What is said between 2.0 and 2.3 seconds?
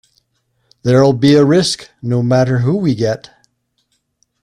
no